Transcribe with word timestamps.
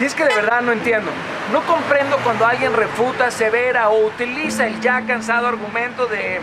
Y 0.00 0.04
es 0.04 0.14
que 0.14 0.24
de 0.24 0.34
verdad 0.34 0.60
no 0.60 0.72
entiendo. 0.72 1.10
No 1.52 1.62
comprendo 1.62 2.18
cuando 2.18 2.46
alguien 2.46 2.74
refuta, 2.74 3.30
severa 3.30 3.88
o 3.88 4.06
utiliza 4.06 4.66
el 4.66 4.80
ya 4.80 5.02
cansado 5.02 5.46
argumento 5.46 6.06
de 6.06 6.40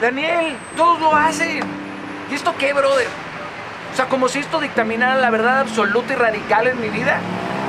Daniel, 0.00 0.56
todos 0.76 1.00
lo 1.00 1.14
hacen. 1.14 1.60
¿Y 2.30 2.34
esto 2.34 2.54
qué, 2.58 2.72
brother? 2.72 3.06
O 3.92 3.96
sea, 3.96 4.06
como 4.06 4.28
si 4.28 4.40
esto 4.40 4.60
dictaminara 4.60 5.16
la 5.16 5.30
verdad 5.30 5.60
absoluta 5.60 6.12
y 6.12 6.16
radical 6.16 6.66
en 6.66 6.80
mi 6.80 6.90
vida. 6.90 7.18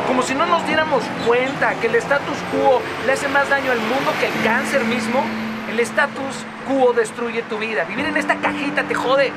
Como 0.07 0.21
si 0.23 0.35
no 0.35 0.45
nos 0.45 0.65
diéramos 0.67 1.03
cuenta 1.25 1.75
que 1.75 1.87
el 1.87 1.95
status 1.95 2.37
quo 2.51 2.81
le 3.05 3.13
hace 3.13 3.27
más 3.29 3.49
daño 3.49 3.71
al 3.71 3.79
mundo 3.79 4.11
que 4.19 4.27
el 4.27 4.43
cáncer 4.43 4.83
mismo. 4.83 5.23
El 5.69 5.79
status 5.79 6.45
quo 6.67 6.93
destruye 6.93 7.43
tu 7.43 7.57
vida. 7.57 7.85
Vivir 7.85 8.05
en 8.05 8.17
esta 8.17 8.35
cajita 8.35 8.83
te 8.83 8.95
jode. 8.95 9.31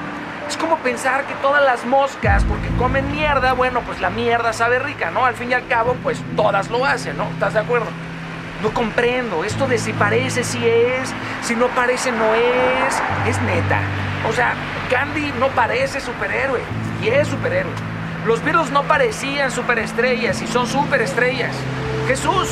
Es 0.48 0.56
como 0.56 0.76
pensar 0.78 1.24
que 1.24 1.34
todas 1.36 1.64
las 1.64 1.84
moscas, 1.86 2.44
porque 2.44 2.68
comen 2.78 3.10
mierda, 3.10 3.54
bueno, 3.54 3.80
pues 3.80 4.00
la 4.00 4.10
mierda 4.10 4.52
sabe 4.52 4.78
rica, 4.78 5.10
¿no? 5.10 5.24
Al 5.24 5.34
fin 5.34 5.50
y 5.50 5.54
al 5.54 5.66
cabo, 5.66 5.96
pues 6.02 6.22
todas 6.36 6.70
lo 6.70 6.84
hacen, 6.84 7.16
¿no? 7.16 7.24
¿Estás 7.30 7.54
de 7.54 7.60
acuerdo? 7.60 7.86
No 8.62 8.72
comprendo. 8.72 9.44
Esto 9.44 9.66
de 9.66 9.78
si 9.78 9.92
parece, 9.92 10.44
si 10.44 10.58
es, 10.66 11.12
si 11.42 11.56
no 11.56 11.68
parece, 11.68 12.12
no 12.12 12.34
es. 12.34 12.94
Es 13.26 13.40
neta. 13.42 13.80
O 14.28 14.32
sea, 14.32 14.54
Gandhi 14.90 15.32
no 15.38 15.48
parece 15.48 16.00
superhéroe 16.00 16.60
y 17.02 17.08
es 17.08 17.28
superhéroe. 17.28 17.72
Los 18.26 18.42
virus 18.42 18.70
no 18.70 18.82
parecían 18.84 19.50
superestrellas 19.50 20.40
y 20.40 20.46
son 20.46 20.66
superestrellas. 20.66 21.54
Jesús, 22.06 22.48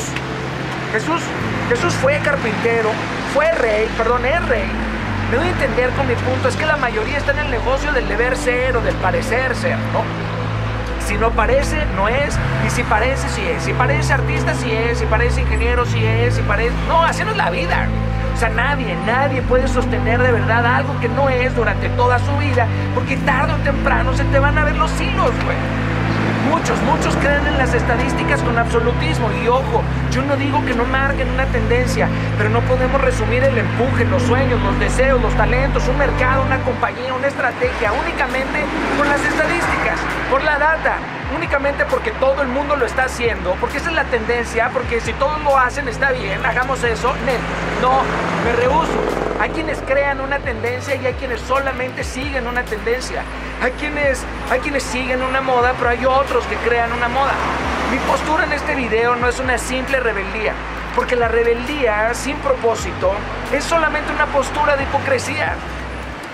Jesús, 0.91 1.21
Jesús 1.69 1.93
fue 1.95 2.19
carpintero, 2.19 2.89
fue 3.33 3.51
rey, 3.53 3.87
perdón, 3.97 4.25
es 4.25 4.47
rey. 4.47 4.69
Me 5.33 5.39
doy 5.39 5.47
a 5.47 5.51
entender 5.51 5.89
con 5.93 6.07
mi 6.07 6.13
punto, 6.13 6.47
es 6.47 6.55
que 6.55 6.67
la 6.67 6.77
mayoría 6.77 7.17
está 7.17 7.31
en 7.31 7.39
el 7.39 7.49
negocio 7.49 7.91
del 7.91 8.07
deber 8.07 8.37
ser 8.37 8.77
o 8.77 8.81
del 8.81 8.93
parecer 8.97 9.55
ser, 9.55 9.79
¿no? 9.91 10.03
Si 11.07 11.17
no 11.17 11.31
parece, 11.31 11.87
no 11.95 12.07
es. 12.07 12.37
Y 12.67 12.69
si 12.69 12.83
parece, 12.83 13.27
sí 13.29 13.41
es. 13.41 13.63
Si 13.63 13.73
parece 13.73 14.13
artista, 14.13 14.53
sí 14.53 14.71
es. 14.71 14.99
Si 14.99 15.07
parece 15.07 15.41
ingeniero, 15.41 15.87
sí 15.87 16.05
es. 16.05 16.35
Si 16.35 16.43
parece... 16.43 16.71
No, 16.87 17.01
así 17.01 17.23
no 17.23 17.31
es 17.31 17.37
la 17.37 17.49
vida. 17.49 17.87
O 18.35 18.37
sea, 18.37 18.49
nadie, 18.49 18.95
nadie 19.07 19.41
puede 19.41 19.67
sostener 19.67 20.21
de 20.21 20.33
verdad 20.33 20.67
algo 20.67 20.99
que 20.99 21.09
no 21.09 21.27
es 21.29 21.55
durante 21.55 21.89
toda 21.89 22.19
su 22.19 22.37
vida, 22.37 22.67
porque 22.93 23.17
tarde 23.17 23.53
o 23.53 23.63
temprano 23.63 24.13
se 24.13 24.25
te 24.25 24.37
van 24.37 24.55
a 24.59 24.65
ver 24.65 24.75
los 24.75 24.91
hilos, 25.01 25.31
güey. 25.45 25.57
Muchos, 26.49 26.79
muchos 26.83 27.15
creen 27.17 27.45
en 27.47 27.57
las 27.57 27.73
estadísticas 27.73 28.41
con 28.41 28.57
absolutismo 28.57 29.29
y 29.43 29.47
ojo, 29.47 29.81
yo 30.11 30.21
no 30.21 30.35
digo 30.35 30.63
que 30.65 30.73
no 30.73 30.85
marquen 30.85 31.29
una 31.29 31.45
tendencia, 31.45 32.07
pero 32.37 32.49
no 32.49 32.61
podemos 32.61 33.01
resumir 33.01 33.43
el 33.43 33.57
empuje, 33.57 34.05
los 34.05 34.21
sueños, 34.23 34.61
los 34.61 34.79
deseos, 34.79 35.21
los 35.21 35.33
talentos, 35.35 35.87
un 35.87 35.97
mercado, 35.97 36.43
una 36.43 36.59
compañía, 36.59 37.13
una 37.13 37.27
estrategia 37.27 37.91
únicamente 37.91 38.59
con 38.97 39.07
las 39.09 39.23
estadísticas, 39.23 39.99
por 40.29 40.43
la 40.43 40.57
data, 40.57 40.97
únicamente 41.35 41.85
porque 41.85 42.11
todo 42.11 42.41
el 42.41 42.47
mundo 42.47 42.75
lo 42.75 42.85
está 42.85 43.05
haciendo, 43.05 43.55
porque 43.59 43.77
esa 43.77 43.89
es 43.89 43.95
la 43.95 44.05
tendencia, 44.05 44.69
porque 44.73 45.01
si 45.01 45.13
todos 45.13 45.41
lo 45.43 45.57
hacen 45.57 45.87
está 45.87 46.11
bien, 46.11 46.45
hagamos 46.45 46.83
eso, 46.83 47.13
no, 47.81 48.01
me 48.45 48.61
rehuso. 48.61 49.22
Hay 49.43 49.49
quienes 49.49 49.77
crean 49.81 50.21
una 50.21 50.39
tendencia 50.39 50.95
y 50.95 51.05
hay 51.05 51.15
quienes 51.15 51.41
solamente 51.41 52.05
siguen 52.05 52.47
una 52.47 52.63
tendencia. 52.63 53.23
Hay 53.61 53.73
quienes, 53.73 54.23
hay 54.49 54.61
quienes 54.61 54.83
siguen 54.83 55.21
una 55.21 55.41
moda, 55.41 55.73
pero 55.77 55.89
hay 55.89 56.05
otros 56.05 56.45
que 56.45 56.55
crean 56.65 56.93
una 56.93 57.09
moda. 57.09 57.33
Mi 57.91 57.97
postura 58.07 58.45
en 58.45 58.53
este 58.53 58.73
video 58.73 59.17
no 59.17 59.27
es 59.27 59.41
una 59.41 59.57
simple 59.57 59.99
rebeldía, 59.99 60.53
porque 60.95 61.17
la 61.17 61.27
rebeldía 61.27 62.13
sin 62.13 62.37
propósito 62.37 63.11
es 63.51 63.65
solamente 63.65 64.13
una 64.13 64.27
postura 64.27 64.77
de 64.77 64.83
hipocresía. 64.83 65.55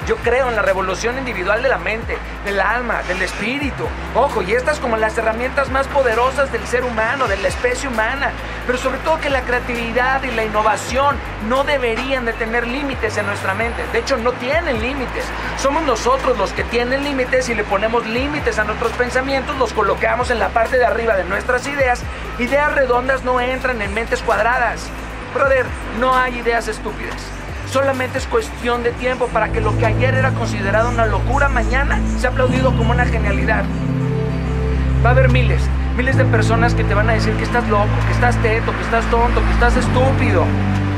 Yo 0.09 0.15
creo 0.15 0.49
en 0.49 0.55
la 0.55 0.63
revolución 0.63 1.19
individual 1.19 1.61
de 1.61 1.69
la 1.69 1.77
mente, 1.77 2.17
del 2.43 2.59
alma, 2.59 3.03
del 3.03 3.21
espíritu. 3.21 3.83
Ojo, 4.15 4.41
y 4.41 4.53
estas 4.53 4.79
como 4.79 4.97
las 4.97 5.15
herramientas 5.19 5.69
más 5.69 5.85
poderosas 5.85 6.51
del 6.51 6.65
ser 6.65 6.83
humano, 6.83 7.27
de 7.27 7.37
la 7.37 7.47
especie 7.47 7.87
humana. 7.87 8.31
Pero 8.65 8.79
sobre 8.79 8.97
todo 9.01 9.19
que 9.19 9.29
la 9.29 9.43
creatividad 9.43 10.23
y 10.23 10.31
la 10.31 10.45
innovación 10.45 11.15
no 11.47 11.63
deberían 11.63 12.25
de 12.25 12.33
tener 12.33 12.65
límites 12.65 13.17
en 13.17 13.27
nuestra 13.27 13.53
mente. 13.53 13.85
De 13.93 13.99
hecho, 13.99 14.17
no 14.17 14.31
tienen 14.31 14.81
límites. 14.81 15.25
Somos 15.59 15.83
nosotros 15.83 16.39
los 16.39 16.53
que 16.53 16.63
tienen 16.63 17.03
límites 17.03 17.47
y 17.47 17.53
le 17.53 17.63
ponemos 17.63 18.07
límites 18.07 18.57
a 18.57 18.63
nuestros 18.63 18.93
pensamientos, 18.93 19.59
los 19.59 19.73
colocamos 19.73 20.31
en 20.31 20.39
la 20.39 20.49
parte 20.49 20.79
de 20.79 20.85
arriba 20.87 21.17
de 21.17 21.25
nuestras 21.25 21.67
ideas. 21.67 22.01
Ideas 22.39 22.73
redondas 22.73 23.23
no 23.23 23.39
entran 23.39 23.79
en 23.79 23.93
mentes 23.93 24.23
cuadradas. 24.23 24.87
Brother, 25.35 25.67
no 25.99 26.15
hay 26.15 26.39
ideas 26.39 26.67
estúpidas. 26.67 27.38
Solamente 27.71 28.17
es 28.17 28.25
cuestión 28.25 28.81
de 28.81 28.91
tiempo 28.93 29.27
para 29.27 29.51
que 29.51 29.61
lo 29.61 29.77
que 29.77 29.85
ayer 29.85 30.15
era 30.15 30.31
considerado 30.31 30.89
una 30.89 31.05
locura, 31.05 31.49
mañana 31.49 31.99
sea 32.17 32.31
aplaudido 32.31 32.75
como 32.75 32.91
una 32.91 33.05
genialidad. 33.05 33.63
Va 35.05 35.09
a 35.09 35.11
haber 35.11 35.29
miles, 35.29 35.61
miles 35.95 36.17
de 36.17 36.25
personas 36.25 36.73
que 36.73 36.83
te 36.83 36.95
van 36.95 37.11
a 37.11 37.13
decir 37.13 37.31
que 37.35 37.43
estás 37.43 37.69
loco, 37.69 37.87
que 38.07 38.13
estás 38.13 38.35
teto, 38.37 38.71
que 38.75 38.81
estás 38.81 39.05
tonto, 39.11 39.39
que 39.45 39.51
estás 39.51 39.77
estúpido, 39.77 40.45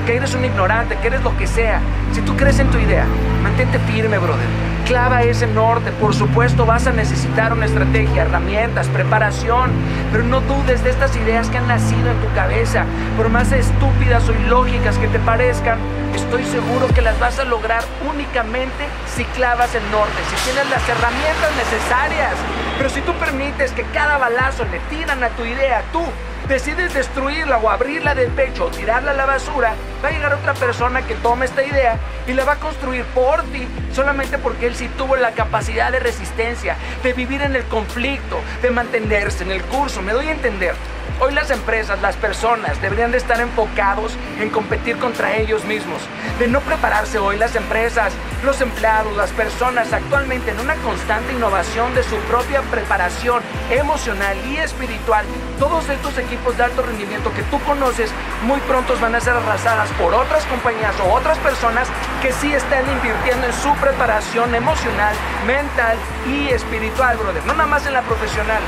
que 0.06 0.16
eres 0.16 0.34
un 0.36 0.46
ignorante, 0.46 0.98
que 0.98 1.08
eres 1.08 1.24
lo 1.24 1.36
que 1.38 1.48
sea. 1.48 1.80
Si 2.14 2.22
tú 2.22 2.36
crees 2.36 2.60
en 2.60 2.70
tu 2.70 2.78
idea, 2.78 3.06
mantente 3.44 3.80
firme, 3.80 4.18
brother 4.18 4.72
clava 4.92 5.24
ese 5.24 5.48
norte. 5.48 5.90
Por 5.94 6.14
supuesto 6.14 6.66
vas 6.66 6.86
a 6.86 6.92
necesitar 6.92 7.54
una 7.54 7.66
estrategia, 7.66 8.24
herramientas, 8.24 8.88
preparación, 8.90 9.72
pero 10.12 10.24
no 10.26 10.42
dudes 10.42 10.84
de 10.84 10.90
estas 10.90 11.16
ideas 11.16 11.50
que 11.50 11.58
han 11.58 11.68
nacido 11.70 12.12
en 12.12 12.20
tu 12.20 12.34
cabeza. 12.34 12.86
Por 13.16 13.30
más 13.30 13.54
estúpidas 13.54 14.28
o 14.28 14.34
ilógicas 14.34 14.98
que 14.98 15.08
te 15.08 15.20
parezcan, 15.20 15.80
estoy 16.14 16.44
seguro 16.44 16.88
que 16.94 17.02
las 17.02 17.18
vas 17.22 17.40
a 17.40 17.46
lograr 17.46 17.84
únicamente 18.14 18.86
si 19.16 19.24
clavas 19.24 19.74
el 19.76 19.92
norte, 19.92 20.22
si 20.30 20.52
tienes 20.52 20.70
las 20.70 20.88
herramientas 20.90 21.52
necesarias. 21.56 22.34
Pero 22.78 22.90
si 22.90 23.00
tú 23.00 23.14
permites 23.14 23.72
que 23.72 23.84
cada 23.94 24.18
balazo 24.18 24.66
le 24.66 24.80
tiran 24.90 25.24
a 25.24 25.30
tu 25.30 25.46
idea, 25.46 25.84
tú 25.94 26.04
decides 26.50 26.94
destruirla 26.94 27.60
o 27.60 27.70
abrirla 27.70 28.14
del 28.14 28.30
pecho 28.32 28.66
o 28.66 28.68
tirarla 28.68 29.12
a 29.12 29.14
la 29.14 29.26
basura, 29.26 29.74
va 30.04 30.10
a 30.10 30.12
llegar 30.12 30.34
otra 30.34 30.54
persona 30.54 31.02
que 31.04 31.16
tome 31.16 31.46
esta 31.46 31.64
idea 31.64 31.98
y 32.28 32.34
la 32.34 32.44
va 32.44 32.54
a 32.54 32.58
construir 32.58 33.06
por 33.06 33.44
ti, 33.46 33.68
solamente 33.94 34.38
porque 34.38 34.68
él 34.68 34.76
sí 34.76 34.90
tuvo 34.98 35.16
la 35.16 35.32
capacidad 35.32 35.92
de 35.92 36.00
resistencia, 36.00 36.76
de 37.04 37.14
vivir 37.14 37.42
en 37.42 37.56
el 37.56 37.64
conflicto, 37.66 38.40
de 38.62 38.72
mantenerse 38.72 39.44
en 39.44 39.52
el 39.52 39.62
curso. 39.64 40.02
Me 40.02 40.14
doy 40.14 40.28
a 40.28 40.32
entender. 40.32 40.76
Hoy 41.24 41.34
las 41.34 41.52
empresas, 41.52 42.02
las 42.02 42.16
personas 42.16 42.82
deberían 42.82 43.12
de 43.12 43.20
estar 43.20 43.40
enfocados 43.40 44.18
en 44.40 44.50
competir 44.50 44.98
contra 44.98 45.38
ellos 45.38 45.64
mismos, 45.66 46.02
de 46.40 46.48
no 46.48 46.62
prepararse 46.62 47.20
hoy 47.20 47.38
las 47.38 47.56
empresas, 47.56 48.12
los 48.44 48.60
empleados, 48.60 49.16
las 49.16 49.30
personas 49.30 49.94
actualmente 49.94 50.50
en 50.50 50.60
una 50.60 50.74
constante 50.78 51.34
innovación 51.34 51.94
de 51.94 52.02
su 52.02 52.16
propia 52.22 52.64
preparación 52.64 53.44
emocional 53.70 54.36
y 54.48 54.58
espiritual. 54.58 55.24
Todos 55.60 55.88
estos 55.90 56.18
equipos 56.18 56.58
de 56.58 56.64
alto 56.64 56.82
rendimiento 56.82 57.32
que 57.36 57.44
tú 57.44 57.60
conoces 57.66 58.10
muy 58.48 58.60
pronto 58.62 58.98
van 59.00 59.14
a 59.14 59.22
ser 59.22 59.34
arrasadas 59.34 59.91
por 60.00 60.14
otras 60.14 60.46
compañías 60.46 60.94
o 61.00 61.14
otras 61.14 61.38
personas 61.40 61.88
que 62.22 62.32
sí 62.32 62.54
están 62.54 62.90
invirtiendo 62.90 63.48
en 63.48 63.54
su 63.54 63.74
preparación 63.76 64.54
emocional, 64.56 65.16
mental 65.46 65.98
y 66.28 66.50
espiritual, 66.50 67.18
brother. 67.18 67.44
No 67.46 67.54
nada 67.54 67.68
más 67.68 67.86
en 67.86 67.94
la 67.94 68.02
profesional. 68.02 68.62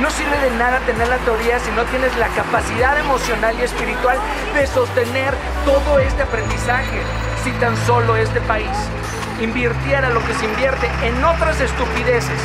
No 0.00 0.10
sirve 0.10 0.38
de 0.38 0.50
nada 0.56 0.80
tener 0.80 1.08
la 1.08 1.18
teoría 1.18 1.58
si 1.60 1.70
no 1.72 1.84
tienes 1.84 2.16
la 2.16 2.28
capacidad 2.28 2.98
emocional 2.98 3.54
y 3.58 3.62
espiritual 3.62 4.18
de 4.54 4.66
sostener 4.66 5.34
todo 5.64 5.98
este 5.98 6.22
aprendizaje. 6.22 7.00
Si 7.44 7.52
tan 7.52 7.76
solo 7.86 8.16
este 8.16 8.40
país 8.42 8.76
invirtiera 9.40 10.08
lo 10.10 10.24
que 10.24 10.34
se 10.34 10.46
invierte 10.46 10.88
en 11.02 11.22
otras 11.24 11.60
estupideces 11.60 12.40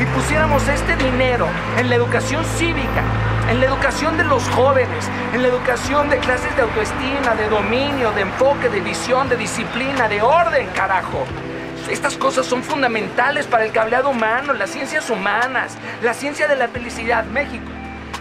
y 0.00 0.06
pusiéramos 0.06 0.66
este 0.68 0.96
dinero 0.96 1.46
en 1.78 1.88
la 1.88 1.96
educación 1.96 2.44
cívica, 2.56 3.02
en 3.48 3.60
la 3.60 3.66
educación 3.66 4.16
de 4.16 4.24
los 4.24 4.48
jóvenes, 4.50 5.08
en 5.32 5.42
la 5.42 5.48
educación 5.48 6.08
de 6.08 6.18
clases 6.18 6.54
de 6.56 6.62
autoestima, 6.62 7.34
de 7.34 7.48
dominio, 7.48 8.12
de 8.12 8.22
enfoque, 8.22 8.68
de 8.68 8.80
visión, 8.80 9.28
de 9.28 9.36
disciplina, 9.36 10.08
de 10.08 10.22
orden, 10.22 10.68
carajo. 10.74 11.24
Estas 11.90 12.16
cosas 12.16 12.46
son 12.46 12.62
fundamentales 12.62 13.46
para 13.46 13.64
el 13.64 13.72
cableado 13.72 14.10
humano, 14.10 14.54
las 14.54 14.70
ciencias 14.70 15.10
humanas, 15.10 15.76
la 16.02 16.14
ciencia 16.14 16.48
de 16.48 16.56
la 16.56 16.68
felicidad. 16.68 17.24
México. 17.26 17.70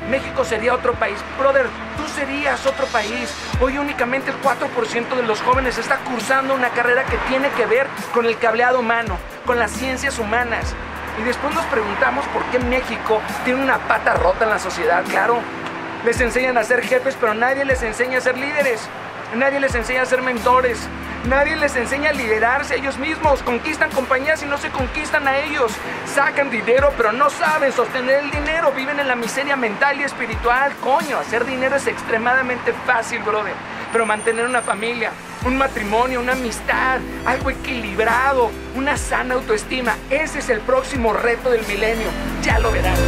México 0.10 0.44
sería 0.44 0.74
otro 0.74 0.94
país. 0.96 1.16
Brother, 1.40 1.68
tú 1.96 2.04
serías 2.14 2.66
otro 2.66 2.86
país. 2.88 3.34
Hoy 3.62 3.78
únicamente 3.78 4.32
el 4.32 4.38
4% 4.42 5.16
de 5.16 5.24
los 5.24 5.42
jóvenes 5.42 5.78
está 5.78 6.00
cursando 6.00 6.54
una 6.54 6.70
carrera 6.70 7.06
que 7.06 7.18
tiene 7.30 7.50
que 7.52 7.66
ver 7.66 7.88
con 8.14 8.26
el 8.26 8.38
cableado 8.38 8.82
humano, 8.82 9.18
con 9.46 9.58
las 9.58 9.72
ciencias 9.72 10.20
humanas. 10.20 10.76
Y 11.20 11.24
después 11.24 11.54
nos 11.54 11.66
preguntamos 11.66 12.26
por 12.28 12.44
qué 12.46 12.60
México 12.60 13.22
tiene 13.46 13.64
una 13.64 13.78
pata 13.78 14.16
rota 14.16 14.46
en 14.46 14.50
la 14.50 14.60
sociedad. 14.60 15.04
Claro, 15.10 15.40
les 16.06 16.20
enseñan 16.20 16.58
a 16.58 16.64
ser 16.64 16.82
jefes, 16.82 17.16
pero 17.20 17.34
nadie 17.34 17.66
les 17.66 17.84
enseña 17.84 18.18
a 18.18 18.22
ser 18.22 18.38
líderes. 18.38 18.90
Nadie 19.36 19.60
les 19.60 19.74
enseña 19.74 20.04
a 20.04 20.06
ser 20.06 20.22
mentores. 20.22 20.88
Nadie 21.26 21.56
les 21.56 21.76
enseña 21.76 22.10
a 22.10 22.14
liderarse 22.14 22.74
a 22.74 22.78
ellos 22.78 22.98
mismos. 22.98 23.42
Conquistan 23.44 23.90
compañías 23.92 24.44
y 24.44 24.46
no 24.46 24.58
se 24.58 24.70
conquistan 24.70 25.28
a 25.28 25.38
ellos. 25.38 25.72
Sacan 26.14 26.50
dinero, 26.50 26.92
pero 26.98 27.14
no 27.14 27.30
saben 27.30 27.72
sostener 27.72 28.20
el 28.26 28.32
dinero. 28.32 28.72
Viven 28.76 29.00
en 29.00 29.08
la 29.08 29.16
miseria 29.16 29.56
mental 29.56 30.00
y 30.00 30.04
espiritual. 30.04 30.74
Coño, 30.82 31.18
hacer 31.18 31.46
dinero 31.46 31.78
es 31.78 31.88
extremadamente 31.88 32.74
fácil, 32.86 33.22
brother. 33.24 33.54
Pero 33.92 34.06
mantener 34.06 34.46
una 34.46 34.62
familia, 34.62 35.12
un 35.46 35.58
matrimonio, 35.58 36.20
una 36.20 36.34
amistad, 36.34 37.00
algo 37.26 37.50
equilibrado, 37.50 38.52
una 38.76 38.98
sana 38.98 39.36
autoestima, 39.36 39.96
ese 40.10 40.40
es 40.40 40.50
el 40.50 40.60
próximo 40.62 41.14
reto 41.14 41.50
del 41.50 41.66
milenio. 41.68 42.08
Ya 42.44 42.60
lo 42.60 42.72
verás. 42.72 43.00